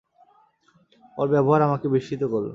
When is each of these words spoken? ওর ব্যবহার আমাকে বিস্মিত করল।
ওর 1.17 1.27
ব্যবহার 1.29 1.61
আমাকে 1.61 1.87
বিস্মিত 1.87 2.23
করল। 2.23 2.47